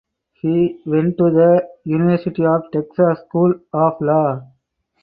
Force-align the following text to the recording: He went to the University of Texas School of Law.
He 0.41 0.79
went 0.83 1.15
to 1.19 1.25
the 1.25 1.69
University 1.85 2.43
of 2.43 2.63
Texas 2.73 3.19
School 3.27 3.53
of 3.71 4.01
Law. 4.01 4.47